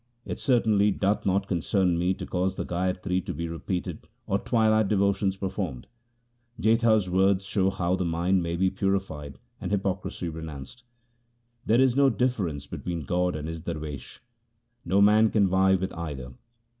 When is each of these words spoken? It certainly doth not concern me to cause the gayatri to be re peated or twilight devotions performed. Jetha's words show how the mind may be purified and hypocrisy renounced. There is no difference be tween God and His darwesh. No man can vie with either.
It 0.25 0.39
certainly 0.39 0.89
doth 0.89 1.27
not 1.27 1.47
concern 1.47 1.95
me 1.95 2.15
to 2.15 2.25
cause 2.25 2.55
the 2.55 2.65
gayatri 2.65 3.21
to 3.23 3.35
be 3.35 3.47
re 3.47 3.59
peated 3.59 4.05
or 4.25 4.39
twilight 4.39 4.87
devotions 4.87 5.37
performed. 5.37 5.85
Jetha's 6.59 7.07
words 7.07 7.45
show 7.45 7.69
how 7.69 7.95
the 7.95 8.03
mind 8.03 8.41
may 8.41 8.55
be 8.55 8.71
purified 8.71 9.37
and 9.61 9.69
hypocrisy 9.69 10.27
renounced. 10.27 10.81
There 11.67 11.79
is 11.79 11.95
no 11.95 12.09
difference 12.09 12.65
be 12.65 12.79
tween 12.79 13.05
God 13.05 13.35
and 13.35 13.47
His 13.47 13.61
darwesh. 13.61 14.19
No 14.83 15.01
man 15.01 15.29
can 15.29 15.45
vie 15.47 15.75
with 15.75 15.93
either. 15.93 16.33